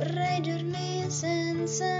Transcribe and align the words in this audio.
Vorrei 0.00 0.40
giorni 0.40 1.10
senza 1.10 1.99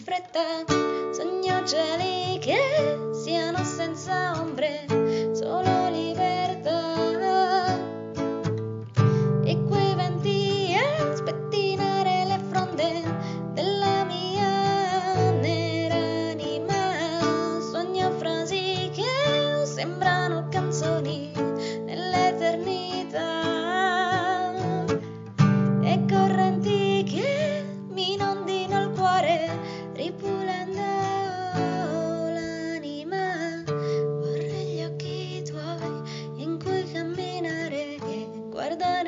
fretta. 0.00 0.64
Sogno 1.12 1.66
cieli 1.66 2.38
che 2.38 3.10
siano 3.12 3.62
senza 3.64 4.39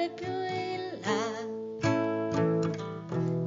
sempre 0.02 0.10
più 0.14 0.26
in 0.26 0.98
là. 1.02 1.20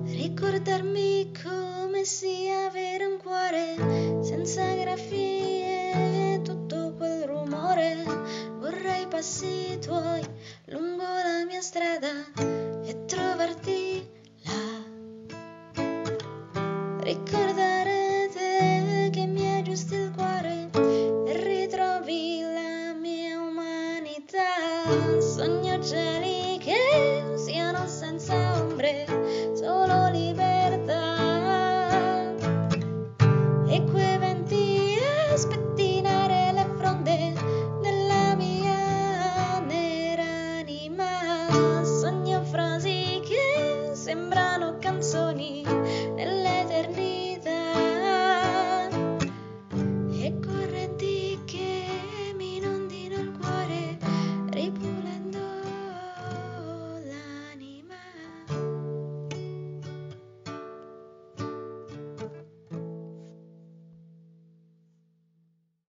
Ricordarmi 0.05 1.31
come 1.43 2.05
sia 2.05 2.67
avere 2.67 3.05
un 3.05 3.17
cuore 3.17 4.21
senza 4.23 4.63
grafie 4.75 6.33
e 6.35 6.41
tutto 6.43 6.93
quel 6.95 7.23
rumore. 7.23 8.03
Vorrei 8.59 9.05
passi 9.07 9.77
tuoi 9.81 10.21
lungo 10.67 11.03
la 11.03 11.43
mia 11.45 11.61
strada 11.61 12.13
e 12.83 13.05
trovarti 13.05 14.07
là. 14.43 14.83
Ricordarmi 17.01 17.64